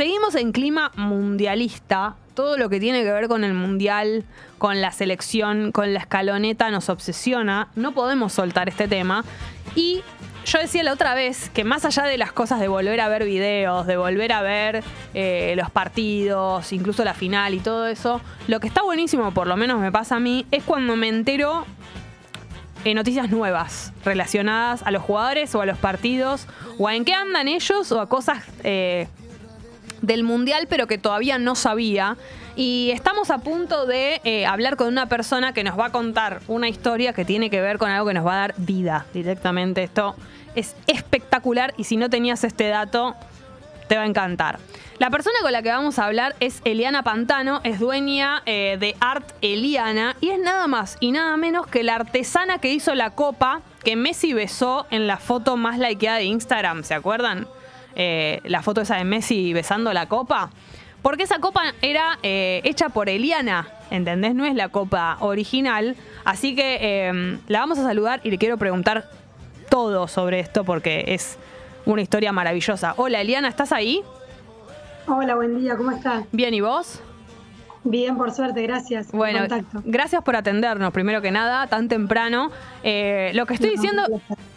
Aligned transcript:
seguimos 0.00 0.34
en 0.34 0.52
clima 0.52 0.92
mundialista. 0.96 2.14
Todo 2.32 2.56
lo 2.56 2.70
que 2.70 2.80
tiene 2.80 3.02
que 3.02 3.12
ver 3.12 3.28
con 3.28 3.44
el 3.44 3.52
mundial, 3.52 4.24
con 4.56 4.80
la 4.80 4.92
selección, 4.92 5.72
con 5.72 5.92
la 5.92 6.00
escaloneta 6.00 6.70
nos 6.70 6.88
obsesiona. 6.88 7.68
No 7.76 7.92
podemos 7.92 8.32
soltar 8.32 8.70
este 8.70 8.88
tema. 8.88 9.26
Y 9.76 10.00
yo 10.46 10.58
decía 10.58 10.82
la 10.84 10.94
otra 10.94 11.14
vez 11.14 11.50
que 11.50 11.64
más 11.64 11.84
allá 11.84 12.04
de 12.04 12.16
las 12.16 12.32
cosas 12.32 12.60
de 12.60 12.68
volver 12.68 12.98
a 12.98 13.10
ver 13.10 13.26
videos, 13.26 13.86
de 13.86 13.98
volver 13.98 14.32
a 14.32 14.40
ver 14.40 14.82
eh, 15.12 15.52
los 15.58 15.70
partidos, 15.70 16.72
incluso 16.72 17.04
la 17.04 17.12
final 17.12 17.52
y 17.52 17.58
todo 17.58 17.86
eso, 17.86 18.22
lo 18.48 18.58
que 18.58 18.68
está 18.68 18.80
buenísimo, 18.80 19.34
por 19.34 19.46
lo 19.46 19.58
menos 19.58 19.80
me 19.80 19.92
pasa 19.92 20.16
a 20.16 20.20
mí, 20.20 20.46
es 20.50 20.64
cuando 20.64 20.96
me 20.96 21.08
entero 21.08 21.66
en 22.86 22.94
noticias 22.94 23.28
nuevas 23.28 23.92
relacionadas 24.02 24.82
a 24.82 24.92
los 24.92 25.02
jugadores 25.02 25.54
o 25.54 25.60
a 25.60 25.66
los 25.66 25.76
partidos 25.76 26.46
o 26.78 26.88
a 26.88 26.96
en 26.96 27.04
qué 27.04 27.12
andan 27.12 27.48
ellos 27.48 27.92
o 27.92 28.00
a 28.00 28.08
cosas 28.08 28.42
eh, 28.64 29.06
del 30.02 30.22
mundial 30.22 30.66
pero 30.68 30.86
que 30.86 30.98
todavía 30.98 31.38
no 31.38 31.54
sabía. 31.54 32.16
Y 32.56 32.90
estamos 32.92 33.30
a 33.30 33.38
punto 33.38 33.86
de 33.86 34.20
eh, 34.24 34.44
hablar 34.44 34.76
con 34.76 34.88
una 34.88 35.06
persona 35.06 35.52
que 35.52 35.64
nos 35.64 35.78
va 35.78 35.86
a 35.86 35.92
contar 35.92 36.40
una 36.48 36.68
historia 36.68 37.12
que 37.12 37.24
tiene 37.24 37.48
que 37.48 37.60
ver 37.60 37.78
con 37.78 37.90
algo 37.90 38.08
que 38.08 38.14
nos 38.14 38.26
va 38.26 38.34
a 38.34 38.38
dar 38.38 38.54
vida 38.58 39.06
directamente. 39.14 39.82
Esto 39.82 40.16
es 40.54 40.74
espectacular 40.86 41.74
y 41.76 41.84
si 41.84 41.96
no 41.96 42.10
tenías 42.10 42.44
este 42.44 42.68
dato, 42.68 43.14
te 43.88 43.96
va 43.96 44.02
a 44.02 44.06
encantar. 44.06 44.58
La 44.98 45.10
persona 45.10 45.36
con 45.40 45.50
la 45.50 45.62
que 45.62 45.70
vamos 45.70 45.98
a 45.98 46.04
hablar 46.04 46.36
es 46.40 46.60
Eliana 46.64 47.02
Pantano, 47.02 47.60
es 47.64 47.80
dueña 47.80 48.42
eh, 48.46 48.76
de 48.78 48.94
Art 49.00 49.26
Eliana 49.40 50.14
y 50.20 50.28
es 50.28 50.38
nada 50.38 50.66
más 50.66 50.96
y 51.00 51.10
nada 51.10 51.36
menos 51.36 51.66
que 51.66 51.82
la 51.82 51.94
artesana 51.94 52.58
que 52.58 52.70
hizo 52.70 52.94
la 52.94 53.10
copa 53.10 53.62
que 53.82 53.96
Messi 53.96 54.34
besó 54.34 54.86
en 54.90 55.06
la 55.06 55.16
foto 55.16 55.56
más 55.56 55.78
likeada 55.78 56.18
de 56.18 56.24
Instagram, 56.24 56.84
¿se 56.84 56.94
acuerdan? 56.94 57.48
Eh, 57.96 58.40
la 58.44 58.62
foto 58.62 58.80
esa 58.80 58.96
de 58.96 59.04
Messi 59.04 59.52
besando 59.52 59.92
la 59.92 60.06
copa. 60.06 60.50
Porque 61.02 61.22
esa 61.22 61.38
copa 61.38 61.62
era 61.80 62.18
eh, 62.22 62.60
hecha 62.64 62.90
por 62.90 63.08
Eliana, 63.08 63.68
¿entendés? 63.90 64.34
No 64.34 64.44
es 64.44 64.54
la 64.54 64.68
copa 64.68 65.16
original. 65.20 65.96
Así 66.24 66.54
que 66.54 67.38
la 67.48 67.60
vamos 67.60 67.78
a 67.78 67.84
saludar 67.84 68.20
y 68.22 68.30
le 68.30 68.38
quiero 68.38 68.58
preguntar 68.58 69.08
todo 69.70 70.08
sobre 70.08 70.40
esto 70.40 70.64
porque 70.64 71.04
es 71.08 71.38
una 71.86 72.02
historia 72.02 72.32
maravillosa. 72.32 72.94
Hola 72.98 73.22
Eliana, 73.22 73.48
¿estás 73.48 73.72
ahí? 73.72 74.02
Hola, 75.06 75.34
buen 75.34 75.58
día, 75.58 75.76
¿cómo 75.76 75.90
estás? 75.90 76.24
Bien, 76.32 76.52
¿y 76.52 76.60
vos? 76.60 77.00
Bien, 77.82 78.16
por 78.16 78.32
suerte, 78.32 78.62
gracias. 78.62 79.10
Bueno, 79.12 79.40
gracias 79.84 80.22
por 80.22 80.36
atendernos, 80.36 80.92
primero 80.92 81.22
que 81.22 81.30
nada, 81.30 81.66
tan 81.66 81.88
temprano. 81.88 82.50
Eh, 82.82 83.30
lo 83.34 83.46
que 83.46 83.54
estoy 83.54 83.70
diciendo, 83.70 84.02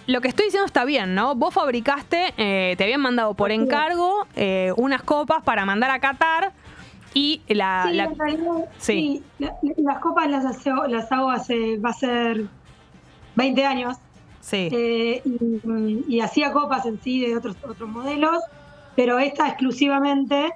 lo 0.07 0.21
que 0.21 0.27
estoy 0.27 0.45
diciendo 0.45 0.65
está 0.65 0.83
bien, 0.83 1.15
¿no? 1.15 1.35
Vos 1.35 1.53
fabricaste, 1.53 2.33
eh, 2.37 2.75
te 2.77 2.83
habían 2.83 3.01
mandado 3.01 3.33
por 3.33 3.51
encargo 3.51 4.27
eh, 4.35 4.73
unas 4.75 5.03
copas 5.03 5.41
para 5.43 5.65
mandar 5.65 5.91
a 5.91 5.99
Qatar 5.99 6.51
y 7.13 7.41
la, 7.47 8.09
sí, 8.77 9.23
las 9.77 9.99
copas 9.99 10.29
las, 10.29 10.43
las 10.89 11.11
hago 11.11 11.29
hace 11.29 11.77
va 11.77 11.91
a 11.91 11.93
ser 11.93 12.45
20 13.35 13.65
años. 13.65 13.97
Sí. 14.41 14.69
y, 15.23 16.03
y, 16.09 16.19
hacía 16.19 16.51
copas 16.51 16.85
en 16.85 16.99
sí 17.01 17.25
de 17.25 17.37
otros 17.37 17.55
otros 17.63 17.87
modelos 17.87 18.43
pero 18.95 19.19
esta 19.19 19.47
exclusivamente 19.47 20.51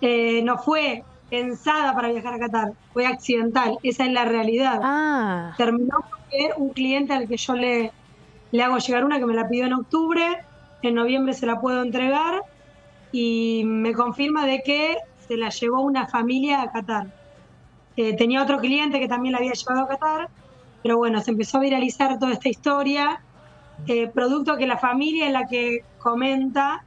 eh, 0.00 0.42
no 0.42 0.58
fue 0.58 1.04
pensada 1.30 1.94
para 1.94 2.12
viajar 2.12 2.34
a 2.34 2.38
Qatar, 2.38 2.72
fue 2.92 3.06
accidental, 3.06 3.78
esa 3.82 4.04
es 4.04 4.12
la 4.12 4.24
realidad. 4.24 4.80
Ah. 4.82 5.54
Terminó 5.56 5.96
porque 6.10 6.50
un 6.56 6.70
cliente 6.70 7.12
al 7.12 7.28
que 7.28 7.36
yo 7.36 7.54
le, 7.54 7.92
le 8.52 8.62
hago 8.62 8.78
llegar 8.78 9.04
una 9.04 9.18
que 9.18 9.26
me 9.26 9.34
la 9.34 9.48
pidió 9.48 9.66
en 9.66 9.72
octubre, 9.72 10.22
en 10.82 10.94
noviembre 10.94 11.34
se 11.34 11.46
la 11.46 11.60
puedo 11.60 11.82
entregar 11.82 12.42
y 13.10 13.62
me 13.64 13.94
confirma 13.94 14.46
de 14.46 14.62
que 14.62 14.96
se 15.26 15.36
la 15.36 15.48
llevó 15.48 15.80
una 15.80 16.06
familia 16.06 16.62
a 16.62 16.70
Qatar. 16.70 17.06
Eh, 17.96 18.16
tenía 18.16 18.42
otro 18.42 18.58
cliente 18.58 18.98
que 18.98 19.08
también 19.08 19.32
la 19.32 19.38
había 19.38 19.52
llevado 19.52 19.82
a 19.82 19.88
Qatar, 19.88 20.28
pero 20.82 20.98
bueno, 20.98 21.20
se 21.20 21.30
empezó 21.30 21.58
a 21.58 21.60
viralizar 21.60 22.18
toda 22.18 22.32
esta 22.32 22.48
historia, 22.48 23.20
eh, 23.86 24.08
producto 24.08 24.56
que 24.56 24.66
la 24.66 24.78
familia 24.78 25.26
es 25.26 25.32
la 25.32 25.46
que 25.46 25.84
comenta 25.98 26.84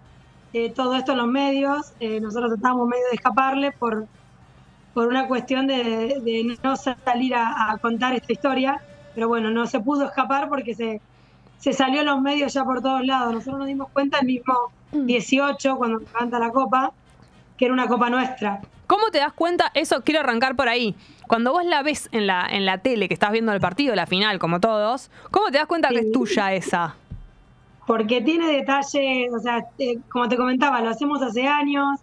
eh, 0.54 0.70
todo 0.70 0.96
esto 0.96 1.14
en 1.14 1.18
los 1.18 1.28
medios. 1.28 1.94
Nosotros 2.22 2.54
estábamos 2.54 2.88
medio 2.88 3.06
de 3.10 3.16
escaparle 3.16 3.72
por, 3.72 4.08
por 4.98 5.06
una 5.06 5.28
cuestión 5.28 5.68
de, 5.68 6.58
no 6.64 6.76
salir 6.76 7.36
a, 7.36 7.78
contar 7.80 8.16
esta 8.16 8.34
historia, 8.34 8.82
pero 9.14 9.28
bueno, 9.28 9.52
no 9.52 9.68
se 9.68 9.80
pudo 9.80 10.06
escapar 10.06 10.50
porque 10.50 10.74
se, 10.74 11.02
se 11.60 11.72
salió 11.72 12.00
en 12.00 12.08
los 12.08 12.20
medios 12.20 12.52
ya 12.52 12.64
por 12.64 12.82
todos 12.82 13.06
lados. 13.06 13.32
Nosotros 13.32 13.60
nos 13.60 13.68
dimos 13.68 13.90
cuenta 13.94 14.18
el 14.22 14.26
mismo 14.26 14.56
18, 14.94 15.76
mm. 15.76 15.78
cuando 15.78 16.02
canta 16.12 16.40
la 16.40 16.50
copa, 16.50 16.94
que 17.58 17.66
era 17.66 17.76
una 17.76 17.86
copa 17.86 18.10
nuestra. 18.10 18.60
¿Cómo 18.88 19.12
te 19.12 19.20
das 19.20 19.34
cuenta? 19.34 19.70
Eso 19.76 20.02
quiero 20.04 20.22
arrancar 20.22 20.56
por 20.56 20.68
ahí. 20.68 20.96
Cuando 21.28 21.52
vos 21.54 21.64
la 21.64 21.84
ves 21.84 22.10
en 22.12 22.26
la, 22.26 22.48
en 22.50 22.66
la 22.66 22.80
tele, 22.80 23.08
que 23.08 23.14
estás 23.14 23.32
viendo 23.32 23.54
el 23.54 23.62
partido, 23.62 23.94
la 23.94 24.08
final, 24.08 24.40
como 24.40 24.60
todos, 24.60 25.12
¿cómo 25.30 25.52
te 25.52 25.60
das 25.60 25.68
cuenta 25.68 25.90
que 25.90 26.00
es 26.00 26.12
tuya 26.12 26.54
esa? 26.54 26.96
porque 27.86 28.20
tiene 28.20 28.52
detalles, 28.52 29.34
o 29.34 29.40
sea, 29.40 29.66
eh, 29.80 29.98
como 30.10 30.28
te 30.28 30.36
comentaba, 30.36 30.82
lo 30.82 30.90
hacemos 30.90 31.22
hace 31.22 31.48
años, 31.48 32.02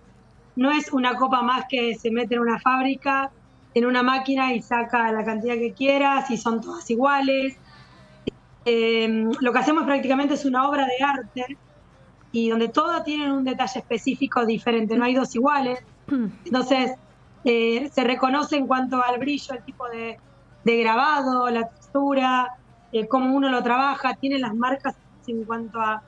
no 0.57 0.71
es 0.71 0.93
una 0.93 1.17
copa 1.17 1.43
más 1.43 1.65
que 1.69 1.95
se 1.95 2.11
mete 2.11 2.35
en 2.35 2.41
una 2.41 2.59
fábrica, 2.59 3.31
en 3.75 3.87
una 3.87 4.03
máquina 4.03 4.55
y 4.55 4.63
saca 4.63 5.11
la 5.13 5.25
cantidad 5.25 5.55
que 5.55 5.73
quieras 5.73 6.31
y 6.31 6.37
son 6.37 6.61
todas 6.61 6.89
iguales. 6.91 7.57
Eh, 8.65 9.31
lo 9.41 9.53
que 9.53 9.59
hacemos 9.59 9.85
prácticamente 9.85 10.35
es 10.35 10.45
una 10.45 10.69
obra 10.69 10.87
de 10.87 11.05
arte 11.05 11.59
y 12.33 12.49
donde 12.51 12.69
todas 12.69 13.05
tienen 13.05 13.31
un 13.33 13.45
detalle 13.45 13.81
específico 13.81 14.47
diferente, 14.47 14.97
no 14.97 15.05
hay 15.05 15.15
dos 15.15 15.35
iguales. 15.35 15.81
Entonces, 16.45 16.93
eh, 17.45 17.91
se 17.93 18.05
reconoce 18.05 18.57
en 18.57 18.67
cuanto 18.67 19.03
al 19.03 19.19
brillo, 19.19 19.55
el 19.55 19.65
tipo 19.65 19.89
de, 19.89 20.19
grabado, 20.65 21.49
la 21.51 21.69
textura, 21.69 22.57
cómo 23.09 23.35
uno 23.35 23.51
lo 23.51 23.63
trabaja, 23.63 24.15
tiene 24.15 24.39
las 24.39 24.55
marcas 24.55 24.95
en 25.27 25.45
cuanto 25.45 25.81
a, 25.81 26.03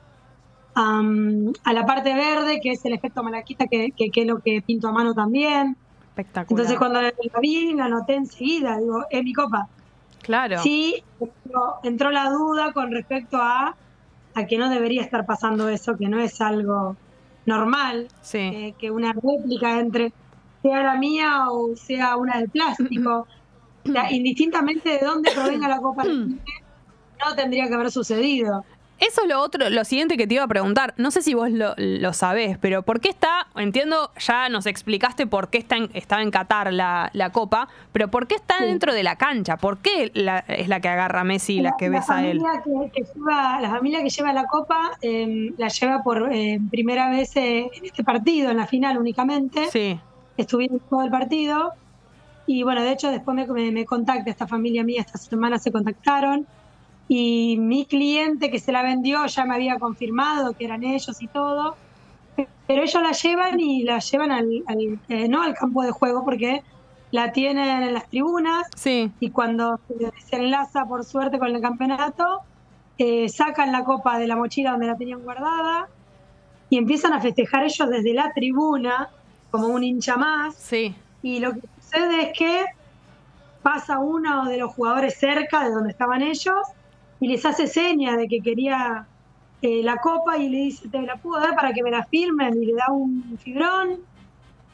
a, 0.77 1.73
la 1.73 1.85
parte 1.85 2.13
verde, 2.13 2.59
que 2.61 2.71
es 2.71 2.85
el 2.85 2.93
efecto 2.93 3.23
malaquita, 3.23 3.65
que, 3.67 3.91
que, 3.91 4.11
es 4.13 4.27
lo 4.27 4.39
que 4.39 4.61
pinto 4.61 4.87
a 4.87 4.91
mano 4.91 5.13
también. 5.13 5.75
Espectacular. 6.09 6.51
Entonces 6.51 6.77
cuando 6.77 7.01
la 7.01 7.11
vi, 7.41 7.73
la 7.73 7.87
noté 7.87 8.15
enseguida, 8.15 8.77
digo, 8.77 9.03
es 9.09 9.23
mi 9.23 9.33
copa. 9.33 9.67
Claro. 10.21 10.61
Sí, 10.61 11.03
entró, 11.83 12.11
la 12.11 12.29
duda 12.29 12.73
con 12.73 12.91
respecto 12.91 13.37
a, 13.37 13.75
a 14.35 14.45
que 14.45 14.57
no 14.57 14.69
debería 14.69 15.01
estar 15.01 15.25
pasando 15.25 15.69
eso, 15.69 15.97
que 15.97 16.07
no 16.07 16.19
es 16.19 16.41
algo 16.41 16.95
normal, 17.45 18.09
sí. 18.21 18.75
que 18.77 18.91
una 18.91 19.13
réplica 19.13 19.79
entre 19.79 20.11
sea 20.61 20.83
la 20.83 20.95
mía 20.95 21.45
o 21.49 21.75
sea 21.75 22.17
una 22.17 22.39
de 22.39 22.49
plástico. 22.49 23.25
indistintamente 24.11 24.89
de 24.89 24.99
dónde 24.99 25.31
provenga 25.33 25.69
la 25.69 25.79
copa, 25.79 26.03
no 26.03 27.35
tendría 27.35 27.67
que 27.67 27.73
haber 27.73 27.89
sucedido. 27.89 28.65
Eso 28.99 29.21
es 29.21 29.27
lo 29.27 29.39
otro, 29.41 29.69
lo 29.69 29.85
siguiente 29.85 30.17
que 30.17 30.25
te 30.25 30.35
iba 30.35 30.43
a 30.43 30.47
preguntar. 30.47 30.95
No 30.97 31.11
sé 31.11 31.21
si 31.21 31.35
vos 31.35 31.51
lo, 31.51 31.75
lo 31.77 32.13
sabés, 32.13 32.57
pero 32.57 32.81
¿por 32.81 32.99
qué 32.99 33.09
está? 33.09 33.47
Entiendo, 33.55 34.11
ya 34.17 34.49
nos 34.49 34.65
explicaste 34.65 35.27
por 35.27 35.49
qué 35.49 35.59
está 35.59 35.77
en, 35.77 35.89
estaba 35.93 36.23
en 36.23 36.31
Qatar 36.31 36.73
la, 36.73 37.11
la 37.13 37.31
copa, 37.31 37.67
pero 37.91 38.07
¿por 38.07 38.25
qué 38.25 38.35
está 38.35 38.55
dentro 38.59 38.93
de 38.93 39.03
la 39.03 39.15
cancha? 39.15 39.57
¿Por 39.57 39.77
qué 39.77 40.11
es 40.13 40.67
la 40.67 40.79
que 40.79 40.89
agarra 40.89 41.21
a 41.21 41.23
Messi 41.23 41.57
y 41.57 41.61
la, 41.61 41.75
que 41.77 41.89
besa 41.89 42.17
a 42.17 42.25
él? 42.25 42.41
Que, 42.93 43.05
la 43.61 43.69
familia 43.69 44.01
que 44.01 44.09
lleva 44.09 44.33
la 44.33 44.45
copa 44.45 44.91
em, 45.01 45.53
la 45.57 45.67
lleva 45.67 46.01
por 46.01 46.33
em, 46.33 46.67
primera 46.69 47.09
vez 47.09 47.35
eh, 47.35 47.69
en 47.71 47.85
este 47.85 48.03
partido, 48.03 48.49
en 48.49 48.57
la 48.57 48.65
final 48.65 48.97
únicamente. 48.97 49.67
Sí. 49.71 49.99
Estuvieron 50.37 50.79
todo 50.89 51.03
el 51.03 51.11
partido. 51.11 51.73
Y 52.47 52.63
bueno, 52.63 52.81
de 52.81 52.93
hecho, 52.93 53.11
después 53.11 53.35
me, 53.35 53.45
me, 53.45 53.71
me 53.71 53.85
contacta 53.85 54.29
esta 54.29 54.47
familia 54.47 54.83
mía, 54.83 55.01
esta 55.01 55.17
semana 55.17 55.59
se 55.59 55.71
contactaron 55.71 56.47
y 57.07 57.57
mi 57.59 57.85
cliente 57.85 58.51
que 58.51 58.59
se 58.59 58.71
la 58.71 58.83
vendió 58.83 59.25
ya 59.25 59.45
me 59.45 59.55
había 59.55 59.79
confirmado 59.79 60.53
que 60.53 60.65
eran 60.65 60.83
ellos 60.83 61.21
y 61.21 61.27
todo, 61.27 61.75
pero 62.67 62.83
ellos 62.83 63.01
la 63.01 63.11
llevan 63.11 63.59
y 63.59 63.83
la 63.83 63.99
llevan 63.99 64.31
al, 64.31 64.63
eh, 65.07 65.27
no 65.27 65.41
al 65.41 65.53
campo 65.53 65.83
de 65.83 65.91
juego 65.91 66.25
porque 66.25 66.63
la 67.11 67.31
tienen 67.31 67.83
en 67.83 67.93
las 67.93 68.09
tribunas 68.09 68.67
sí. 68.75 69.11
y 69.19 69.29
cuando 69.29 69.79
se 70.29 70.35
enlaza 70.35 70.85
por 70.85 71.05
suerte 71.05 71.39
con 71.39 71.55
el 71.55 71.61
campeonato, 71.61 72.41
eh, 72.97 73.29
sacan 73.29 73.71
la 73.71 73.85
copa 73.85 74.19
de 74.19 74.27
la 74.27 74.35
mochila 74.35 74.71
donde 74.71 74.87
la 74.87 74.97
tenían 74.97 75.21
guardada 75.21 75.87
y 76.69 76.77
empiezan 76.77 77.13
a 77.13 77.21
festejar 77.21 77.63
ellos 77.63 77.89
desde 77.89 78.13
la 78.13 78.33
tribuna 78.33 79.09
como 79.49 79.67
un 79.67 79.83
hincha 79.83 80.17
más. 80.17 80.55
Sí. 80.55 80.93
Y 81.21 81.39
lo 81.39 81.53
que 81.53 81.61
sucede 81.81 82.21
es 82.23 82.37
que 82.37 82.65
pasa 83.61 83.99
uno 83.99 84.45
de 84.45 84.57
los 84.57 84.73
jugadores 84.73 85.17
cerca 85.17 85.63
de 85.63 85.71
donde 85.71 85.91
estaban 85.91 86.21
ellos 86.21 86.57
y 87.19 87.27
les 87.27 87.45
hace 87.45 87.67
seña 87.67 88.15
de 88.17 88.27
que 88.27 88.41
quería 88.41 89.07
eh, 89.61 89.81
la 89.83 89.97
copa 89.97 90.37
y 90.37 90.49
le 90.49 90.57
dice, 90.57 90.87
te 90.89 91.01
la 91.01 91.15
puedo 91.17 91.41
dar 91.41 91.55
para 91.55 91.73
que 91.73 91.81
me 91.81 91.91
la 91.91 92.03
firmen 92.05 92.61
y 92.61 92.65
le 92.67 92.73
da 92.73 92.91
un 92.91 93.37
fibrón. 93.43 93.99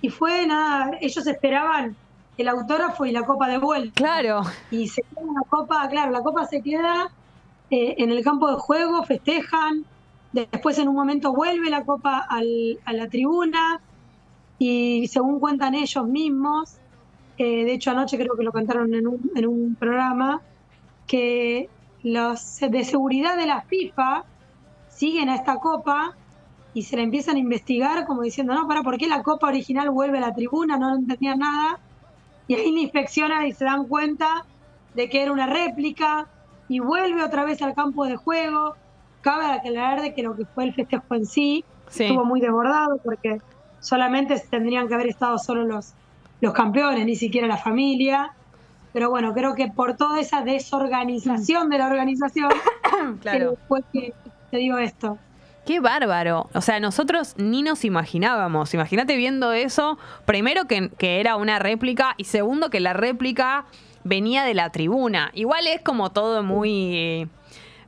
Y 0.02 0.10
fue 0.10 0.46
nada, 0.46 0.98
ellos 1.00 1.26
esperaban 1.26 1.96
el 2.38 2.48
autógrafo 2.48 3.06
y 3.06 3.12
la 3.12 3.24
copa 3.24 3.48
de 3.48 3.58
vuelta. 3.58 3.94
Claro. 3.96 4.42
Y 4.72 4.88
se 4.88 5.02
queda 5.04 5.26
la 5.34 5.50
copa, 5.50 5.88
claro, 5.90 6.12
la 6.12 6.22
copa 6.22 6.46
se 6.46 6.62
queda 6.62 7.10
eh, 7.70 7.96
en 7.98 8.12
el 8.12 8.24
campo 8.24 8.50
de 8.50 8.58
juego, 8.58 9.04
festejan, 9.04 9.86
después 10.34 10.78
en 10.80 10.90
un 10.90 10.96
momento 10.96 11.34
vuelve 11.34 11.70
la 11.70 11.86
copa 11.86 12.26
al, 12.30 12.80
a 12.86 12.94
la 12.94 13.08
tribuna 13.08 13.80
y 14.60 15.08
según 15.08 15.40
cuentan 15.40 15.76
ellos 15.76 16.06
mismos, 16.08 16.78
eh, 17.38 17.66
de 17.66 17.74
hecho 17.74 17.92
anoche 17.92 18.18
creo 18.18 18.36
que 18.36 18.44
lo 18.44 18.52
cantaron 18.52 18.94
en 18.94 19.08
un, 19.08 19.32
en 19.36 19.48
un 19.48 19.76
programa, 19.76 20.42
que 21.08 21.70
los 22.04 22.60
de 22.60 22.84
seguridad 22.84 23.38
de 23.38 23.46
la 23.46 23.62
FIFA 23.62 24.24
siguen 24.90 25.30
a 25.30 25.36
esta 25.36 25.58
copa 25.58 26.16
y 26.74 26.84
se 26.84 26.98
la 26.98 27.04
empiezan 27.04 27.36
a 27.36 27.40
investigar 27.40 28.06
como 28.06 28.24
diciendo, 28.24 28.54
no, 28.54 28.68
para, 28.68 28.84
¿por 28.84 28.98
qué 28.98 29.08
la 29.08 29.24
copa 29.24 29.48
original 29.48 29.90
vuelve 29.90 30.18
a 30.18 30.22
la 30.22 30.34
tribuna? 30.34 30.78
No 30.78 30.96
entendían 30.96 31.40
nada. 31.40 31.80
Y 32.48 32.56
ahí 32.56 32.72
la 32.72 32.80
inspeccionan 32.82 33.46
y 33.46 33.54
se 33.54 33.66
dan 33.66 33.88
cuenta 33.88 34.46
de 34.96 35.10
que 35.10 35.22
era 35.22 35.32
una 35.32 35.48
réplica 35.48 36.28
y 36.68 36.80
vuelve 36.80 37.24
otra 37.24 37.46
vez 37.46 37.62
al 37.62 37.74
campo 37.74 38.06
de 38.06 38.16
juego. 38.16 38.76
Cabe 39.22 39.46
aclarar 39.46 40.02
de 40.02 40.14
que 40.14 40.24
lo 40.24 40.36
que 40.36 40.46
fue 40.46 40.66
el 40.66 40.74
festejo 40.74 41.16
en 41.16 41.26
sí, 41.26 41.64
estuvo 41.88 42.26
muy 42.26 42.42
desbordado 42.42 42.98
porque 43.04 43.40
solamente 43.80 44.42
tendrían 44.50 44.88
que 44.88 44.96
haber 44.96 45.08
estado 45.08 45.38
solo 45.38 45.64
los, 45.64 45.94
los 46.42 46.54
campeones, 46.54 47.06
ni 47.06 47.16
siquiera 47.16 47.48
la 47.48 47.58
familia. 47.58 48.34
Pero 48.94 49.10
bueno, 49.10 49.34
creo 49.34 49.56
que 49.56 49.68
por 49.68 49.98
toda 49.98 50.20
esa 50.20 50.44
desorganización 50.44 51.70
de 51.70 51.80
la 51.80 51.88
organización, 51.88 52.52
claro. 53.22 53.58
fue 53.68 53.82
que 53.92 54.14
te 54.52 54.58
digo 54.58 54.78
esto. 54.78 55.18
Qué 55.66 55.80
bárbaro. 55.80 56.50
O 56.54 56.62
sea, 56.62 56.80
nosotros 56.80 57.36
ni 57.38 57.64
nos 57.64 57.86
imaginábamos. 57.86 58.74
Imagínate 58.74 59.16
viendo 59.16 59.54
eso, 59.54 59.98
primero 60.26 60.66
que, 60.66 60.90
que, 60.98 61.20
era 61.20 61.38
una 61.38 61.58
réplica 61.58 62.16
y 62.18 62.26
segundo 62.26 62.70
que 62.70 62.80
la 62.80 62.94
réplica 62.94 63.66
venía 64.04 64.44
de 64.44 64.54
la 64.54 64.72
tribuna. 64.72 65.32
Igual 65.34 65.68
es 65.68 65.82
como 65.82 66.12
todo 66.12 66.44
muy 66.44 67.30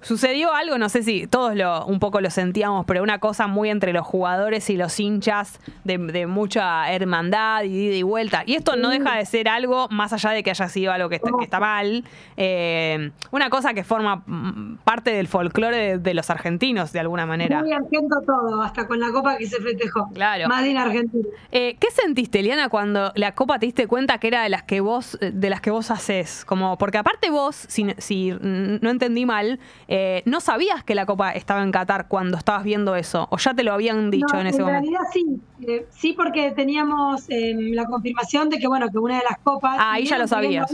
sucedió 0.05 0.53
algo, 0.53 0.77
no 0.77 0.87
sé 0.87 1.01
si 1.01 1.25
todos 1.25 1.55
lo, 1.55 1.83
un 1.87 1.99
poco 1.99 2.21
lo 2.21 2.29
sentíamos, 2.29 2.85
pero 2.85 3.01
una 3.01 3.17
cosa 3.17 3.47
muy 3.47 3.71
entre 3.71 3.91
los 3.91 4.05
jugadores 4.05 4.69
y 4.69 4.77
los 4.77 4.99
hinchas 4.99 5.59
de, 5.83 6.27
mucha 6.27 6.91
hermandad 6.91 7.63
y 7.63 7.87
ida 7.87 7.95
y 7.95 8.03
vuelta. 8.03 8.43
Y 8.45 8.53
esto 8.53 8.75
no 8.75 8.89
deja 8.89 9.17
de 9.17 9.25
ser 9.25 9.47
algo, 9.47 9.87
más 9.89 10.13
allá 10.13 10.29
de 10.29 10.43
que 10.43 10.51
haya 10.51 10.69
sido 10.69 10.91
algo 10.91 11.09
que 11.09 11.19
está, 11.41 11.59
mal, 11.59 12.03
eh, 12.37 13.11
una 13.31 13.49
cosa 13.49 13.73
que 13.73 13.83
forma 13.83 14.17
mm, 14.27 14.77
parte 14.83 15.11
del 15.11 15.27
folclore 15.27 15.97
de, 15.97 16.13
los 16.13 16.29
argentinos, 16.29 16.91
de 16.93 16.99
alguna 16.99 17.25
manera. 17.25 17.61
Muy 17.61 17.73
argento 17.73 18.21
todo, 18.25 18.61
hasta 18.61 18.85
con 18.87 18.99
la 18.99 19.11
copa 19.11 19.37
que 19.37 19.47
se 19.47 19.59
festejó. 19.59 20.09
Claro. 20.13 20.47
Más 20.47 20.63
bien 20.63 20.77
argentino. 20.77 21.27
Eh, 21.51 21.77
¿Qué 21.79 21.89
sentiste, 21.89 22.41
Eliana, 22.41 22.69
cuando 22.69 23.11
la 23.15 23.33
copa 23.33 23.57
te 23.57 23.65
diste 23.65 23.87
cuenta 23.87 24.19
que 24.19 24.27
era 24.27 24.43
de 24.43 24.49
las 24.49 24.63
que 24.63 24.81
vos, 24.81 25.17
de 25.19 25.49
las 25.49 25.61
que 25.61 25.71
vos 25.71 25.89
haces? 25.89 26.45
Como, 26.45 26.77
porque 26.77 26.99
aparte 26.99 27.31
vos, 27.31 27.55
si, 27.55 27.87
si 27.97 28.31
no 28.39 28.89
entendí 28.89 29.25
mal, 29.25 29.59
eh, 29.87 29.94
¿no 30.25 30.39
sabías 30.39 30.83
que 30.83 30.95
la 30.95 31.05
Copa 31.05 31.31
estaba 31.31 31.61
en 31.61 31.71
Qatar 31.71 32.07
cuando 32.07 32.37
estabas 32.37 32.63
viendo 32.63 32.95
eso? 32.95 33.27
¿O 33.29 33.37
ya 33.37 33.53
te 33.53 33.63
lo 33.63 33.73
habían 33.73 34.09
dicho 34.09 34.37
en 34.37 34.47
ese 34.47 34.61
momento? 34.61 34.87
En 34.87 34.93
realidad 34.93 35.09
sí, 35.13 35.41
eh, 35.67 35.85
sí 35.91 36.13
porque 36.13 36.51
teníamos 36.51 37.25
em, 37.29 37.73
la 37.73 37.85
confirmación 37.85 38.49
de 38.49 38.57
que, 38.57 38.67
bueno, 38.67 38.89
que 38.89 38.97
una 38.97 39.17
de 39.17 39.23
las 39.29 39.37
copas... 39.39 39.77
Ah, 39.79 39.93
ahí 39.93 40.05
ya 40.05 40.17
lo 40.17 40.27
sabías. 40.27 40.71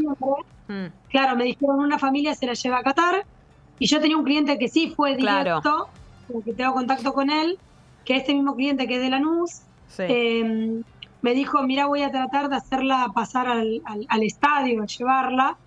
Mm. 0.68 0.86
Claro, 1.10 1.36
me 1.36 1.44
dijeron 1.44 1.80
una 1.80 2.00
familia 2.00 2.34
se 2.36 2.46
la 2.46 2.54
lleva 2.54 2.80
a 2.80 2.84
Qatar 2.84 3.26
y 3.80 3.88
yo 3.88 4.00
tenía 4.00 4.18
un 4.18 4.24
cliente 4.24 4.58
que 4.58 4.70
sí 4.70 4.94
fue 4.96 5.16
directo, 5.16 5.90
que 6.46 6.54
tengo 6.54 6.74
contacto 6.74 7.14
con 7.14 7.30
él, 7.30 7.58
que 8.06 8.16
este 8.16 8.34
mismo 8.34 8.56
cliente 8.56 8.88
que 8.88 8.96
es 8.96 9.02
de 9.02 9.10
Lanús, 9.10 9.62
em, 9.98 10.84
me 11.22 11.34
dijo, 11.34 11.62
mira, 11.64 11.88
voy 11.88 12.04
a 12.04 12.12
tratar 12.12 12.50
de 12.50 12.56
hacerla 12.56 13.08
pasar 13.14 13.48
al, 13.48 13.82
al, 13.86 14.06
al 14.08 14.24
estadio, 14.24 14.86
llevarla. 14.86 15.58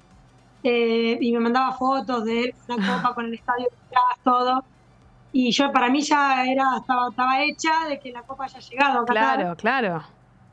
Eh, 0.67 1.19
y 1.21 1.31
me 1.33 1.41
mandaba 1.41 1.73
fotos 1.73 2.25
de 2.25 2.55
la 2.69 2.77
copa 2.77 3.15
con 3.15 3.27
el 3.27 3.35
estadio 3.35 3.69
todo. 4.23 4.65
Y 5.31 5.51
yo, 5.51 5.71
para 5.71 5.91
mí 5.91 6.01
ya 6.01 6.47
era, 6.47 6.79
estaba, 6.79 7.11
estaba 7.11 7.43
hecha 7.43 7.87
de 7.87 8.01
que 8.01 8.11
la 8.11 8.23
copa 8.23 8.45
haya 8.45 8.59
llegado. 8.61 9.05
claro, 9.05 9.55
claro. 9.57 10.03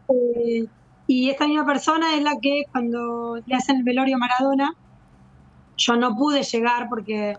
Eh, 0.09 0.65
y 1.07 1.29
esta 1.29 1.47
misma 1.47 1.65
persona 1.65 2.13
es 2.15 2.23
la 2.23 2.39
que 2.41 2.63
cuando 2.71 3.37
le 3.45 3.55
hacen 3.55 3.77
el 3.77 3.83
velorio 3.83 4.17
a 4.17 4.19
Maradona, 4.19 4.75
yo 5.77 5.95
no 5.95 6.13
pude 6.15 6.43
llegar 6.43 6.89
porque 6.89 7.37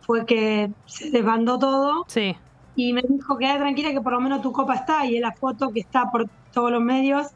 fue 0.00 0.24
que 0.24 0.70
se 0.86 1.10
desbandó 1.10 1.58
todo. 1.58 2.04
Sí. 2.06 2.34
Y 2.76 2.94
me 2.94 3.02
dijo, 3.02 3.36
queda 3.36 3.58
tranquila 3.58 3.90
que 3.90 4.00
por 4.00 4.14
lo 4.14 4.20
menos 4.20 4.40
tu 4.40 4.52
copa 4.52 4.74
está. 4.74 5.04
Y 5.04 5.16
es 5.16 5.20
la 5.20 5.32
foto 5.32 5.70
que 5.70 5.80
está 5.80 6.10
por 6.10 6.30
todos 6.50 6.70
los 6.70 6.80
medios 6.80 7.26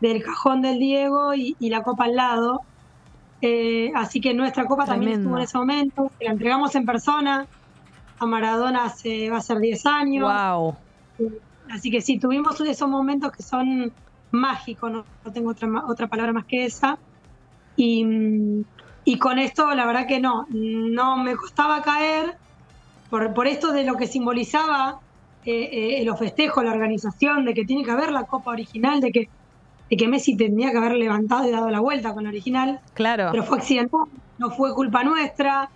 del 0.00 0.22
cajón 0.22 0.62
del 0.62 0.78
Diego 0.78 1.34
y 1.34 1.56
la 1.68 1.82
copa 1.82 2.04
al 2.04 2.14
lado. 2.14 2.62
Eh, 3.46 3.92
así 3.94 4.22
que 4.22 4.32
nuestra 4.32 4.64
copa 4.64 4.86
también 4.86 5.18
estuvo 5.20 5.36
en 5.36 5.44
ese 5.44 5.58
momento. 5.58 6.10
La 6.18 6.30
entregamos 6.30 6.74
en 6.76 6.86
persona. 6.86 7.46
A 8.18 8.24
Maradona 8.24 8.86
hace, 8.86 9.28
va 9.28 9.36
a 9.36 9.42
ser 9.42 9.58
10 9.58 9.84
años. 9.84 10.32
Wow. 10.32 10.76
así 11.70 11.90
que 11.90 12.00
sí, 12.00 12.18
tuvimos 12.18 12.58
esos 12.62 12.88
momentos 12.88 13.32
que 13.32 13.42
son 13.42 13.92
mágicos, 14.30 14.90
no, 14.90 15.04
tengo 15.30 15.50
otra, 15.50 15.68
otra 15.86 16.06
palabra 16.06 16.32
más 16.32 16.46
que 16.46 16.64
esa. 16.64 16.96
Y, 17.76 18.64
con 19.20 19.38
esto, 19.38 19.74
la 19.74 19.84
verdad 19.84 20.06
que 20.06 20.20
no, 20.20 20.46
no 20.48 21.18
me 21.18 21.36
costaba 21.36 21.82
caer 21.82 22.36
por, 23.10 23.34
por 23.34 23.46
esto 23.46 23.72
de 23.72 23.84
lo 23.84 23.96
que 23.96 24.06
simbolizaba 24.06 25.00
eh, 25.44 26.00
eh, 26.00 26.04
los 26.06 26.18
festejos, 26.18 26.64
la 26.64 26.72
organización, 26.72 27.44
de 27.44 27.52
que 27.52 27.66
tiene 27.66 27.84
que 27.84 27.90
haber 27.90 28.10
la 28.10 28.24
copa 28.24 28.52
original, 28.52 29.02
de 29.02 29.12
que 29.12 29.28
de 29.90 29.96
que 29.96 30.08
Messi 30.08 30.36
tendría 30.36 30.70
que 30.70 30.78
haber 30.78 30.92
levantado 30.92 31.48
y 31.48 31.50
dado 31.50 31.70
la 31.70 31.80
vuelta 31.80 32.14
con 32.14 32.24
la 32.24 32.30
original. 32.30 32.80
Claro. 32.94 33.28
Pero 33.30 33.44
fue 33.44 33.58
accidental, 33.58 34.06
no 34.38 34.50
fue 34.50 34.74
culpa 34.74 35.04
nuestra. 35.04 35.68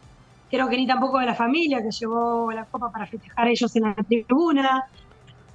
Creo 0.51 0.69
que 0.69 0.77
ni 0.77 0.87
tampoco 0.87 1.19
de 1.19 1.27
la 1.27 1.35
familia 1.35 1.83
que 1.83 1.91
llevó 1.91 2.51
la 2.53 2.65
copa 2.65 2.91
para 2.91 3.07
festejar 3.07 3.49
ellos 3.49 3.75
en 3.77 3.83
la 3.83 3.95
tribuna. 3.95 4.85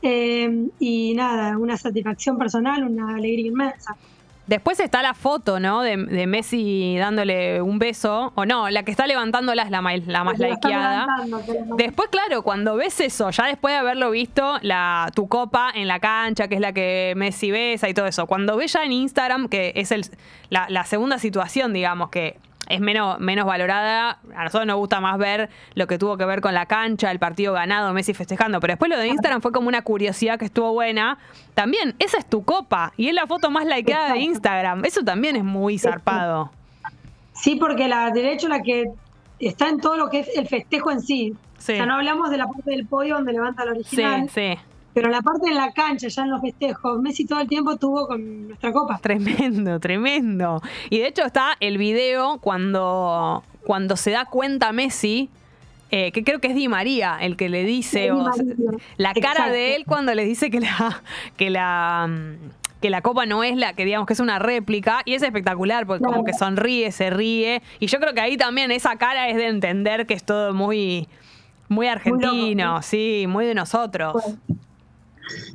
Eh, 0.02 0.68
y 0.80 1.14
nada, 1.16 1.58
una 1.58 1.78
satisfacción 1.78 2.38
personal, 2.38 2.84
una 2.84 3.16
alegría 3.16 3.48
inmensa. 3.48 3.96
Después 4.46 4.80
está 4.82 5.02
la 5.02 5.14
foto, 5.14 5.60
¿no? 5.60 5.82
De, 5.82 5.98
Messi 6.28 6.98
dándole 6.98 7.62
un 7.62 7.80
beso. 7.80 8.34
O 8.36 8.46
no, 8.46 8.70
la 8.70 8.84
que 8.84 8.92
está 8.92 9.08
levantándola 9.08 9.64
es 9.64 9.72
la, 9.72 9.82
más, 9.82 10.06
la 10.06 10.24
más 10.24 10.38
likeada. 10.38 11.08
Después, 11.78 12.10
claro, 12.10 12.42
cuando 12.42 12.76
ves 12.76 13.00
eso, 13.00 13.30
ya 13.30 13.46
después 13.46 13.74
de 13.74 13.78
haberlo 13.78 14.12
visto, 14.12 14.58
la, 14.62 15.10
tu 15.16 15.28
copa 15.28 15.72
en 15.74 15.88
la 15.88 16.00
cancha, 16.00 16.50
que 16.50 16.56
es 16.56 16.62
la 16.62 16.74
que 16.74 17.14
Messi 17.16 17.52
besa 17.52 17.88
y 17.88 17.94
todo 17.94 18.06
eso. 18.06 18.28
Cuando 18.28 18.58
ves 18.58 18.74
ya 18.74 18.84
en 18.84 18.92
Instagram, 18.92 19.48
que 19.48 19.72
es 19.76 19.92
el, 19.92 20.06
la, 20.50 20.68
la 20.70 20.84
segunda 20.84 21.20
situación, 21.20 21.72
digamos, 21.72 22.10
que 22.10 22.38
es 22.70 22.80
menos, 22.80 23.20
menos 23.20 23.46
valorada. 23.46 24.20
A 24.36 24.44
nosotros 24.46 24.68
nos 24.68 24.78
gusta 24.78 25.00
más 25.00 25.18
ver 25.18 25.50
lo 25.76 25.88
que 25.88 25.98
tuvo 25.98 26.18
que 26.18 26.26
ver 26.26 26.42
con 26.42 26.54
la 26.54 26.66
cancha, 26.66 27.12
el 27.12 27.20
partido 27.20 27.54
ganado, 27.54 27.94
Messi 27.94 28.14
festejando. 28.14 28.60
Pero 28.60 28.74
después 28.74 28.90
lo 28.90 28.98
de 28.98 29.08
Instagram 29.08 29.42
fue 29.42 29.52
como 29.52 29.68
una 29.68 29.82
curiosidad 29.82 30.40
que 30.40 30.46
estuvo 30.46 30.72
buena. 30.74 31.18
También, 31.54 31.96
esa 32.00 32.18
es 32.18 32.26
tu 32.26 32.44
copa 32.44 32.94
y 32.98 33.10
es 33.10 33.14
la 33.14 33.28
foto 33.28 33.52
más 33.52 33.66
likeada 33.66 34.14
de 34.14 34.20
Instagram. 34.20 34.86
Eso 34.86 35.04
también 35.04 35.36
es 35.36 35.44
muy 35.44 35.78
zarpado. 35.78 36.52
Sí, 37.34 37.56
porque 37.56 37.88
la 37.88 38.12
derecho 38.12 38.48
la 38.48 38.62
que 38.62 38.86
está 39.40 39.68
en 39.68 39.80
todo 39.80 39.98
lo 39.98 40.10
que 40.10 40.20
es 40.20 40.30
el 40.36 40.48
festejo 40.48 40.92
en 40.92 41.02
sí. 41.02 41.36
O 41.58 41.62
sea, 41.62 41.86
no 41.86 41.96
hablamos 41.96 42.30
de 42.30 42.38
la 42.38 42.48
parte 42.48 42.72
del 42.72 42.86
podio 42.86 43.16
donde 43.16 43.34
levanta 43.34 43.64
el 43.64 43.70
original. 43.70 44.30
Sí, 44.30 44.56
sí. 44.56 44.60
Pero 44.94 45.10
la 45.10 45.22
parte 45.22 45.50
de 45.50 45.56
la 45.56 45.72
cancha, 45.72 46.08
ya 46.08 46.24
en 46.24 46.30
los 46.32 46.42
festejos, 46.42 47.02
Messi 47.02 47.26
todo 47.26 47.42
el 47.42 47.48
tiempo 47.48 47.78
tuvo 47.78 48.08
con 48.08 48.48
nuestra 48.48 48.72
copa. 48.72 49.00
Tremendo, 49.02 49.80
tremendo. 49.80 50.62
Y 50.90 51.00
de 51.00 51.08
hecho 51.08 51.24
está 51.24 51.58
el 51.60 51.78
video 51.78 52.38
cuando, 52.40 53.44
cuando 53.64 53.98
se 53.98 54.12
da 54.12 54.26
cuenta 54.26 54.72
Messi, 54.72 55.30
eh, 55.92 56.12
que 56.12 56.24
creo 56.24 56.40
que 56.40 56.48
es 56.48 56.56
Di 56.56 56.68
María 56.68 57.18
el 57.22 57.38
que 57.38 57.50
le 57.50 57.64
dice, 57.64 58.10
la 58.98 59.14
cara 59.14 59.50
de 59.50 59.76
él 59.76 59.86
cuando 59.86 60.14
le 60.16 60.26
dice 60.26 60.50
que 60.50 60.60
la, 60.60 61.04
que 61.38 61.50
la 61.50 62.10
que 62.82 62.90
la 62.90 63.02
copa 63.02 63.26
no 63.26 63.46
es 63.46 63.56
la 63.56 63.74
que 63.74 63.86
digamos 63.86 64.08
que 64.08 64.14
es 64.14 64.20
una 64.20 64.40
réplica 64.40 65.04
y 65.06 65.14
es 65.14 65.24
espectacular 65.24 65.88
porque 65.88 66.04
como 66.04 66.26
que 66.26 66.34
sonríe, 66.34 66.92
se 66.92 67.12
ríe 67.12 67.62
y 67.80 67.88
yo 67.88 68.00
creo 68.00 68.14
que 68.14 68.20
ahí 68.20 68.36
también 68.36 68.72
esa 68.72 68.98
cara 68.98 69.30
es 69.30 69.38
de 69.38 69.48
entender 69.48 70.06
que 70.06 70.16
es 70.16 70.24
todo 70.24 70.54
muy 70.54 71.08
muy 71.70 71.88
argentino, 71.88 72.82
sí, 72.82 73.26
muy 73.28 73.46
de 73.46 73.56
nosotros. 73.56 74.16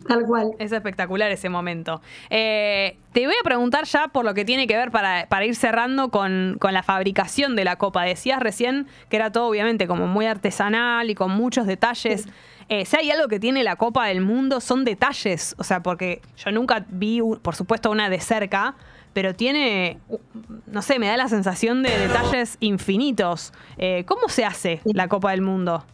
Tal 0.07 0.25
cual. 0.25 0.53
Es 0.59 0.73
espectacular 0.73 1.31
ese 1.31 1.49
momento. 1.49 2.01
Eh, 2.31 2.97
te 3.13 3.27
voy 3.27 3.35
a 3.39 3.45
preguntar 3.45 3.85
ya 3.85 4.09
por 4.09 4.25
lo 4.25 4.35
que 4.35 4.45
tiene 4.45 4.67
que 4.67 4.77
ver 4.77 4.91
para, 4.91 5.45
ir 5.45 5.55
cerrando 5.55 6.11
con, 6.11 6.59
la 6.61 6.83
fabricación 6.83 7.57
de 7.57 7.65
la 7.65 7.77
copa. 7.77 8.05
Decías 8.05 8.41
recién 8.41 8.87
que 9.09 9.17
era 9.17 9.33
todo 9.33 9.47
obviamente 9.47 9.87
como 9.87 10.07
muy 10.07 10.27
artesanal 10.27 11.11
y 11.11 11.15
con 11.15 11.31
muchos 11.31 11.67
detalles. 11.67 12.27
Eh, 12.69 12.85
si 12.85 12.97
hay 12.97 13.11
algo 13.11 13.29
que 13.29 13.41
tiene 13.41 13.65
la 13.65 13.77
Copa 13.77 14.07
del 14.07 14.21
Mundo 14.21 14.61
son 14.61 14.85
detalles. 14.85 15.55
O 15.59 15.65
sea, 15.65 15.83
porque 15.83 16.21
yo 16.37 16.51
nunca 16.53 16.85
vi, 16.89 17.21
por 17.43 17.55
supuesto, 17.55 17.91
una 17.91 18.11
de 18.11 18.21
cerca, 18.21 18.75
pero 19.15 19.35
tiene, 19.35 19.99
no 20.67 20.83
sé, 20.83 20.99
me 20.99 21.07
da 21.07 21.17
la 21.17 21.29
sensación 21.29 21.83
de 21.83 21.91
detalles 21.99 22.59
infinitos. 22.61 23.53
Eh, 23.79 24.05
¿Cómo 24.07 24.29
se 24.29 24.45
hace 24.45 24.81
la 24.85 25.09
Copa 25.09 25.31
del 25.31 25.41
Mundo? 25.41 25.85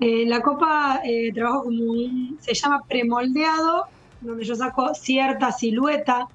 Eh, 0.00 0.24
la 0.26 0.40
copa 0.40 1.00
eh, 1.04 1.30
trabajo 1.32 1.64
como 1.64 1.82
un, 1.84 2.38
se 2.40 2.54
llama 2.54 2.80
premoldeado, 2.88 3.84
donde 4.20 4.44
yo 4.44 4.54
saco 4.54 4.94
cierta 4.94 5.52
silueta, 5.52 6.26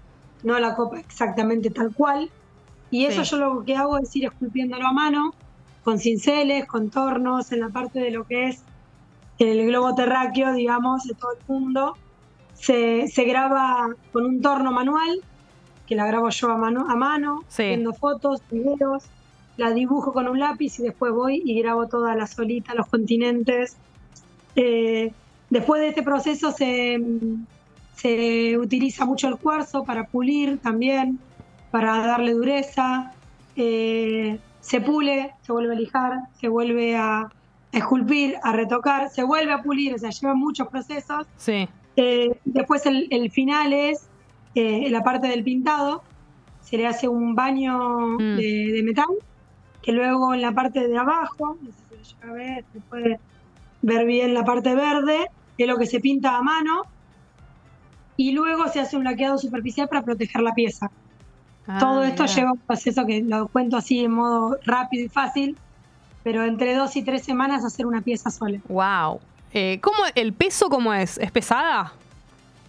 no 0.43 0.60
la 0.60 0.75
copa 0.75 1.00
exactamente 1.00 1.69
tal 1.72 1.91
cual. 1.93 2.29
Y 2.91 3.05
eso 3.05 3.24
yo 3.24 3.38
lo 3.38 3.63
que 3.65 3.75
hago 3.75 3.98
es 3.98 4.15
ir 4.15 4.25
esculpiéndolo 4.25 4.86
a 4.88 4.93
mano, 4.93 5.34
con 5.84 5.98
cinceles, 6.00 6.65
contornos, 6.67 7.51
en 7.51 7.62
la 7.62 7.69
parte 7.69 8.00
de 8.00 8.12
lo 8.12 8.24
que 8.25 8.50
es 8.50 8.63
el 9.39 9.65
globo 9.65 9.95
terráqueo, 9.95 10.53
digamos, 10.53 11.03
de 11.03 11.15
todo 11.15 11.31
el 11.34 11.39
mundo. 11.48 11.98
se, 12.53 13.07
se 13.10 13.25
graba 13.25 13.89
con 14.13 14.25
un 14.25 14.41
torno 14.41 14.72
manual, 14.72 15.10
que 15.86 15.95
la 15.95 16.05
grabo 16.07 16.29
yo 16.29 16.50
a 16.51 16.57
mano, 16.57 16.86
a 16.89 16.95
mano 16.95 17.39
Sí. 17.48 17.63
haciendo 17.63 17.93
fotos, 17.93 18.41
videos, 18.50 19.03
la 19.57 19.71
dibujo 19.71 20.12
con 20.13 20.27
un 20.27 20.39
lápiz 20.39 20.79
y 20.79 20.83
después 20.83 21.12
voy 21.13 21.41
y 21.45 21.59
grabo 21.62 21.88
toda 21.88 22.15
la 22.15 22.27
solita, 22.27 22.74
los 22.74 22.88
continentes. 22.88 23.77
Eh, 24.55 25.12
después 25.50 25.81
de 25.81 25.88
este 25.89 26.03
proceso 26.03 26.51
se, 26.51 27.00
se 27.95 28.57
utiliza 28.57 29.05
mucho 29.05 29.27
el 29.27 29.38
cuarzo 29.38 29.83
para 29.83 30.07
pulir 30.07 30.57
también, 30.59 31.19
para 31.71 32.05
darle 32.05 32.33
dureza. 32.33 33.13
Eh, 33.55 34.38
se 34.59 34.81
pule, 34.81 35.31
se 35.41 35.51
vuelve 35.51 35.74
a 35.74 35.79
lijar, 35.79 36.13
se 36.41 36.47
vuelve 36.47 36.95
a 36.97 37.29
esculpir, 37.71 38.35
a 38.43 38.51
retocar, 38.51 39.09
se 39.09 39.24
vuelve 39.24 39.51
a 39.53 39.62
pulir, 39.62 39.93
o 39.93 39.97
sea, 39.97 40.09
lleva 40.09 40.33
muchos 40.33 40.67
procesos. 40.69 41.27
Sí. 41.38 41.67
Eh, 41.97 42.38
después 42.45 42.85
el, 42.85 43.07
el 43.12 43.31
final 43.31 43.71
es 43.74 44.07
la 44.55 45.03
parte 45.03 45.27
del 45.27 45.43
pintado, 45.43 46.01
se 46.62 46.77
le 46.77 46.88
hace 46.88 47.07
un 47.09 47.35
baño 47.35 48.17
Mm. 48.17 48.38
de, 48.38 48.71
de 48.74 48.83
metal, 48.83 49.07
que 49.86 49.92
luego 49.92 50.34
en 50.34 50.42
la 50.42 50.51
parte 50.51 50.88
de 50.88 50.98
abajo, 50.98 51.58
no 51.62 51.72
sé 51.72 51.77
si 52.01 52.10
se 52.10 52.15
llega 52.15 52.30
a 52.32 52.34
ver, 52.34 52.65
se 52.74 52.80
puede 52.82 53.20
ver 53.84 54.06
bien 54.08 54.34
la 54.34 54.44
parte 54.44 54.74
verde, 54.74 55.27
es 55.60 55.68
lo 55.68 55.77
que 55.77 55.86
se 55.86 56.00
pinta 56.00 56.36
a 56.38 56.42
mano, 56.42 56.82
y 58.18 58.32
luego 58.32 58.68
se 58.70 58.80
hace 58.80 58.98
un 58.98 59.04
laqueado 59.04 59.38
superficial 59.38 59.88
para 59.88 60.01
proteger 60.01 60.42
la 60.42 60.54
pieza. 60.54 60.89
Todo 61.80 62.01
Ah, 62.01 62.08
esto 62.08 62.24
mirá. 62.24 62.36
lleva 62.36 62.51
un 62.54 62.58
proceso 62.60 63.06
que 63.06 63.22
lo 63.22 63.48
cuento 63.48 63.77
así 63.77 64.00
en 64.04 64.12
modo 64.12 64.58
rápido 64.65 65.06
y 65.06 65.10
fácil, 65.10 65.56
pero 66.24 66.44
entre 66.46 66.74
dos 66.75 66.96
y 66.96 67.04
tres 67.04 67.24
semanas 67.24 67.63
hacer 67.63 67.86
una 67.86 68.01
pieza 68.01 68.32
sola. 68.32 68.60
Wow. 68.68 69.20
Eh, 69.54 69.80
¿cómo, 69.82 69.98
¿El 70.15 70.34
peso 70.34 70.68
cómo 70.70 70.94
es? 70.94 71.18
¿Es 71.20 71.32
pesada? 71.32 71.94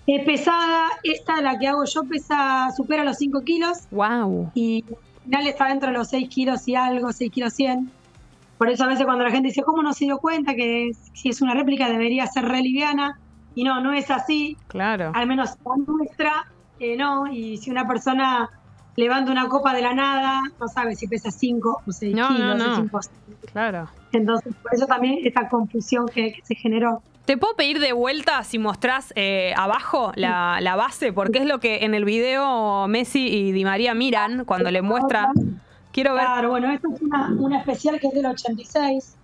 Es 0.06 0.24
pesada, 0.24 0.86
esta 1.02 1.40
la 1.40 1.58
que 1.58 1.66
hago 1.66 1.84
yo 1.84 2.04
pesa, 2.04 2.68
supera 2.76 3.02
los 3.04 3.16
5 3.16 3.40
kilos 3.42 3.78
Wow. 3.90 4.50
y 4.54 4.84
final 5.26 5.46
está 5.46 5.66
dentro 5.68 5.88
de 5.90 5.94
los 5.98 6.08
6 6.08 6.28
kilos 6.28 6.66
y 6.68 6.74
algo, 6.74 7.12
6 7.12 7.30
kilos 7.30 7.52
100. 7.52 7.90
Por 8.58 8.70
eso 8.70 8.84
a 8.84 8.86
veces 8.86 9.04
cuando 9.04 9.22
la 9.24 9.30
gente 9.30 9.48
dice, 9.48 9.62
¿cómo 9.62 9.82
no 9.82 9.92
se 9.92 10.06
dio 10.06 10.16
cuenta 10.18 10.54
que 10.54 10.90
si 11.12 11.28
es 11.28 11.42
una 11.42 11.52
réplica 11.54 11.88
debería 11.90 12.26
ser 12.26 12.44
re 12.46 12.62
liviana? 12.62 13.18
Y 13.54 13.64
no, 13.64 13.80
no 13.82 13.92
es 13.92 14.10
así, 14.10 14.56
Claro. 14.68 15.12
al 15.14 15.26
menos 15.26 15.50
la 15.64 15.72
nuestra, 15.86 16.46
eh, 16.80 16.96
no. 16.96 17.26
Y 17.26 17.58
si 17.58 17.70
una 17.70 17.86
persona 17.86 18.48
levanta 18.96 19.30
una 19.32 19.48
copa 19.48 19.74
de 19.74 19.82
la 19.82 19.92
nada, 19.94 20.40
no 20.58 20.68
sabe 20.68 20.94
si 20.96 21.06
pesa 21.06 21.30
5 21.30 21.82
o 21.86 21.92
6 21.92 22.14
No, 22.14 22.30
no, 22.30 22.34
kilos. 22.36 22.58
no. 22.58 22.72
es 22.72 22.78
imposible. 22.78 23.36
Claro. 23.52 23.88
Entonces, 24.12 24.54
por 24.62 24.74
eso 24.74 24.86
también 24.86 25.18
esta 25.22 25.48
confusión 25.48 26.06
que, 26.08 26.32
que 26.32 26.40
se 26.44 26.54
generó. 26.54 27.02
¿Te 27.26 27.36
puedo 27.36 27.54
pedir 27.56 27.80
de 27.80 27.92
vuelta 27.92 28.44
si 28.44 28.58
mostrás 28.58 29.12
eh, 29.16 29.52
abajo 29.56 30.12
la, 30.14 30.58
la 30.60 30.76
base? 30.76 31.12
Porque 31.12 31.38
es 31.40 31.44
lo 31.46 31.58
que 31.58 31.84
en 31.84 31.92
el 31.94 32.04
video 32.04 32.86
Messi 32.86 33.26
y 33.26 33.52
Di 33.52 33.64
María 33.64 33.94
miran 33.94 34.44
cuando 34.44 34.70
le 34.70 34.80
muestra. 34.80 35.30
Quiero 35.92 36.14
ver. 36.14 36.22
Claro, 36.24 36.50
bueno, 36.50 36.70
esta 36.72 36.86
es 36.94 37.02
una, 37.02 37.28
una 37.38 37.58
especial 37.58 37.98
que 37.98 38.06
es 38.08 38.14
del 38.14 38.26
86, 38.26 39.16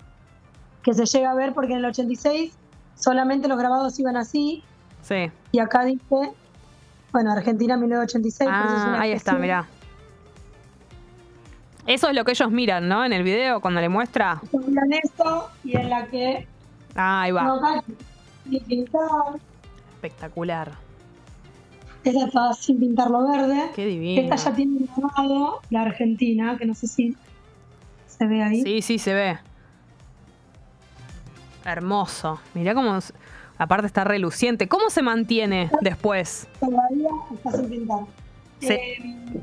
que 0.82 0.94
se 0.94 1.06
llega 1.06 1.30
a 1.30 1.34
ver 1.34 1.52
porque 1.54 1.72
en 1.74 1.78
el 1.78 1.84
86 1.84 2.52
solamente 2.96 3.46
los 3.46 3.56
grabados 3.58 3.98
iban 4.00 4.16
así, 4.16 4.64
Sí. 5.02 5.30
y 5.52 5.58
acá 5.60 5.84
dice, 5.84 6.32
bueno, 7.12 7.30
Argentina 7.32 7.76
1986. 7.76 8.48
por 8.50 8.66
eso 8.66 8.76
es 8.76 8.82
Ah, 8.82 8.88
una 8.88 9.00
ahí 9.00 9.12
está, 9.12 9.34
mirá. 9.34 9.66
Eso 11.86 12.08
es 12.08 12.14
lo 12.14 12.24
que 12.24 12.30
ellos 12.32 12.50
miran, 12.50 12.88
¿no? 12.88 13.04
En 13.04 13.12
el 13.12 13.22
video 13.22 13.60
cuando 13.60 13.80
le 13.80 13.88
muestra. 13.88 14.40
Miran 14.66 14.92
esto 14.92 15.50
y 15.64 15.76
en 15.76 15.90
la 15.90 16.06
que 16.06 16.46
Ah, 16.94 17.22
ahí 17.22 17.32
va. 17.32 17.42
no, 17.44 17.82
sin 18.44 18.86
Espectacular. 19.94 20.72
esta 22.04 22.24
está 22.26 22.52
sin 22.54 22.80
pintar 22.80 23.10
lo 23.10 23.28
verde. 23.28 23.70
Qué 23.74 23.86
divino. 23.86 24.20
Esta 24.22 24.36
ya 24.50 24.56
tiene 24.56 24.80
grabado 24.96 25.60
la 25.70 25.82
Argentina, 25.82 26.56
que 26.58 26.66
no 26.66 26.74
sé 26.74 26.86
si 26.86 27.16
se 28.06 28.26
ve 28.26 28.42
ahí. 28.42 28.62
Sí, 28.62 28.82
sí, 28.82 28.98
se 28.98 29.14
ve. 29.14 29.38
Hermoso. 31.64 32.40
Mirá 32.54 32.74
cómo. 32.74 32.98
Aparte 33.58 33.86
está 33.86 34.02
reluciente. 34.04 34.68
¿Cómo 34.68 34.90
se 34.90 35.02
mantiene 35.02 35.70
después? 35.80 36.48
todavía 36.58 37.10
está 37.32 37.52
sin 37.52 37.68
pintar. 37.68 38.00
Sí. 38.58 38.72
Eh, 38.72 39.40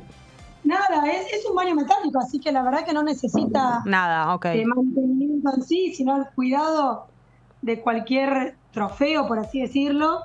nada, 0.64 1.08
es, 1.10 1.34
es 1.34 1.46
un 1.50 1.56
baño 1.56 1.76
metálico, 1.76 2.20
así 2.20 2.40
que 2.40 2.52
la 2.52 2.64
verdad 2.64 2.86
que 2.86 2.94
no 2.94 3.04
necesita 3.04 3.82
Nada, 3.86 4.34
ok. 4.36 4.46
de 4.48 4.66
mantenimiento 4.66 5.52
en 5.56 5.64
sí, 5.64 5.94
sino 5.94 6.18
el 6.18 6.26
cuidado 6.36 7.08
de 7.62 7.82
cualquier 7.82 8.56
trofeo, 8.72 9.28
por 9.28 9.40
así 9.40 9.62
decirlo. 9.62 10.20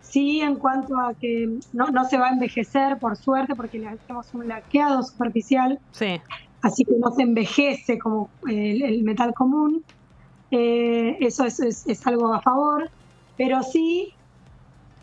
Sí, 0.00 0.40
en 0.40 0.56
cuanto 0.56 0.96
a 0.98 1.14
que 1.14 1.58
no, 1.72 1.88
no 1.88 2.04
se 2.04 2.18
va 2.18 2.28
a 2.28 2.32
envejecer, 2.32 2.98
por 2.98 3.16
suerte, 3.16 3.54
porque 3.54 3.78
le 3.78 3.88
hacemos 3.88 4.32
un 4.34 4.48
laqueado 4.48 5.02
superficial, 5.02 5.78
Sí. 5.92 6.20
así 6.62 6.84
que 6.84 6.94
no 6.98 7.10
se 7.12 7.22
envejece 7.22 7.98
como 7.98 8.30
el, 8.48 8.82
el 8.82 9.02
metal 9.04 9.32
común. 9.34 9.84
Eh, 10.50 11.16
eso 11.20 11.44
es, 11.44 11.60
es- 11.60 11.86
es 11.86 12.06
algo 12.06 12.32
a 12.34 12.40
favor, 12.40 12.90
pero 13.36 13.62
sí, 13.62 14.12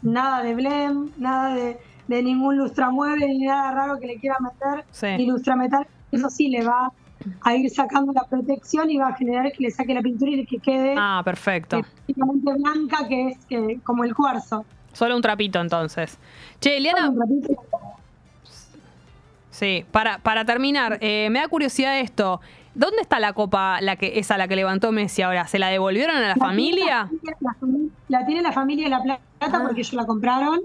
nada 0.02 0.44
de 0.44 0.56
blem, 0.56 1.12
nada 1.18 1.54
de, 1.56 1.78
de 2.08 2.24
ningún 2.24 2.58
lustramueble 2.58 3.28
ni 3.28 3.46
nada 3.46 3.72
raro 3.72 4.00
que 4.00 4.08
le 4.08 4.20
quiera 4.20 4.36
meter, 4.42 4.84
Sí. 4.92 5.08
ni 5.18 5.26
lustrametal. 5.28 5.88
Eso 6.12 6.30
sí 6.30 6.50
le 6.50 6.66
va 6.66 6.92
a 7.42 7.56
ir 7.56 7.70
sacando 7.70 8.14
la 8.14 8.24
protección 8.24 8.90
y 8.90 8.98
va 8.98 9.10
a 9.10 9.16
generar 9.16 9.52
que 9.52 9.64
le 9.64 9.72
saque 9.72 9.94
la 9.94 10.02
pintura 10.02 10.32
y 10.32 10.46
que 10.46 10.58
quede 10.60 10.96
Ah, 10.98 11.22
perfecto. 11.24 11.78
eh, 11.78 11.84
prácticamente 11.84 12.54
blanca, 12.54 13.08
que 13.08 13.28
es 13.30 13.38
eh, 13.50 13.80
como 13.84 14.04
el 14.04 14.14
cuarzo. 14.16 14.66
Solo 14.94 15.16
un 15.16 15.22
trapito 15.22 15.60
entonces. 15.62 16.18
Che, 16.60 16.78
Eliana, 16.78 17.14
sí, 19.52 19.86
para, 19.92 20.20
para 20.20 20.46
terminar, 20.46 20.98
eh, 21.02 21.30
me 21.32 21.40
da 21.40 21.48
curiosidad 21.48 22.00
esto. 22.00 22.42
¿Dónde 22.76 22.98
está 23.02 23.20
la 23.20 23.34
copa, 23.34 23.82
la 23.82 23.96
que, 23.96 24.20
esa 24.20 24.38
la 24.38 24.48
que 24.48 24.56
levantó 24.56 24.92
Messi 24.92 25.24
ahora? 25.24 25.48
¿Se 25.48 25.58
la 25.58 25.70
devolvieron 25.70 26.16
a 26.16 26.28
la 26.28 26.36
familia? 26.36 27.10
Tiene 27.10 27.36
La, 27.40 27.50
fami- 27.60 27.90
la 28.08 28.26
tiene 28.26 28.42
la 28.44 28.52
familia 28.52 28.84
de 28.86 28.90
La 28.92 29.02
Plata 29.04 29.20
Ah. 29.40 29.60
porque 29.64 29.82
ellos 29.82 29.94
la 29.94 30.06
compraron. 30.06 30.60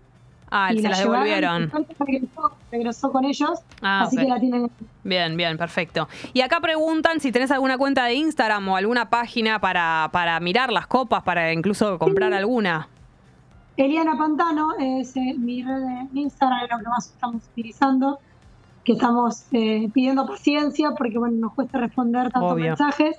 Ah, 0.55 0.71
y 0.71 0.77
se 0.77 0.83
la 0.83 0.91
las 0.91 0.99
devolvieron. 0.99 1.73
Regresó, 1.99 2.53
regresó 2.71 3.11
con 3.11 3.25
ellos, 3.25 3.61
Ah, 3.81 4.03
así 4.03 4.19
que 4.19 4.25
la 4.25 4.39
tienen. 4.39 4.71
Bien, 5.03 5.35
bien, 5.35 5.57
perfecto. 5.57 6.09
Y 6.35 6.43
acá 6.43 6.61
preguntan 6.61 7.21
si 7.21 7.33
tenés 7.33 7.51
alguna 7.51 7.79
cuenta 7.79 8.05
de 8.05 8.15
Instagram 8.15 8.69
o 8.69 8.77
alguna 8.77 9.09
página 9.09 9.59
para, 9.61 10.11
para 10.13 10.39
mirar 10.41 10.71
las 10.71 10.87
copas, 10.87 11.23
para 11.23 11.55
incluso 11.55 11.99
comprar 11.99 12.35
alguna. 12.35 12.87
Eliana 13.79 14.17
Pantano 14.19 14.75
es 14.79 15.17
eh, 15.17 15.35
mi 15.39 15.63
red 15.63 15.81
de 16.13 16.21
Instagram, 16.21 16.65
es 16.65 16.71
lo 16.71 16.79
que 16.81 16.89
más 16.89 17.07
estamos 17.07 17.43
utilizando, 17.53 18.19
que 18.85 18.93
estamos 18.93 19.47
eh, 19.53 19.89
pidiendo 19.95 20.27
paciencia 20.27 20.91
porque 20.99 21.17
bueno 21.17 21.37
nos 21.39 21.55
cuesta 21.55 21.79
responder 21.79 22.31
tantos 22.31 22.53
Obvio. 22.53 22.67
mensajes. 22.67 23.17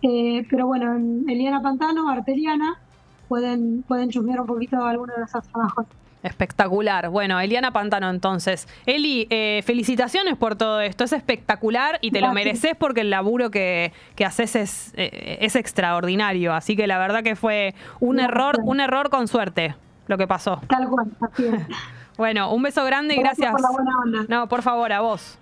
Eh, 0.00 0.46
pero 0.48 0.66
bueno, 0.66 0.94
en 0.96 1.28
Eliana 1.28 1.60
Pantano, 1.60 2.08
Arteliana, 2.08 2.80
pueden, 3.28 3.82
pueden 3.86 4.08
chusmear 4.08 4.40
un 4.40 4.46
poquito 4.46 4.82
alguno 4.82 5.12
de 5.12 5.18
nuestros 5.18 5.46
trabajos. 5.48 5.84
Espectacular. 6.26 7.08
Bueno, 7.08 7.38
Eliana 7.40 7.72
Pantano 7.72 8.10
entonces. 8.10 8.68
Eli, 8.86 9.26
eh, 9.30 9.62
felicitaciones 9.64 10.36
por 10.36 10.56
todo 10.56 10.80
esto. 10.80 11.04
Es 11.04 11.12
espectacular 11.12 11.98
y 12.00 12.10
te 12.10 12.20
lo 12.20 12.26
Gracias. 12.32 12.44
mereces 12.46 12.76
porque 12.78 13.00
el 13.02 13.10
laburo 13.10 13.50
que, 13.50 13.92
que 14.14 14.24
haces 14.24 14.56
es, 14.56 14.92
eh, 14.96 15.38
es 15.40 15.56
extraordinario. 15.56 16.52
Así 16.54 16.76
que 16.76 16.86
la 16.86 16.98
verdad 16.98 17.22
que 17.22 17.36
fue 17.36 17.74
un 18.00 18.16
Gracias. 18.16 18.32
error, 18.32 18.56
un 18.64 18.80
error 18.80 19.10
con 19.10 19.28
suerte 19.28 19.74
lo 20.08 20.18
que 20.18 20.26
pasó. 20.26 20.60
Tal 20.68 20.88
cual, 20.88 21.06
así 21.20 21.44
es. 21.46 21.54
Bueno, 22.16 22.50
un 22.54 22.62
beso 22.62 22.82
grande 22.86 23.14
y 23.14 23.18
gracias. 23.18 23.50
por 23.52 23.60
la 23.60 23.68
buena 23.70 23.90
onda. 24.02 24.24
No, 24.28 24.48
por 24.48 24.62
favor, 24.62 24.90
a 24.90 25.00
vos. 25.00 25.34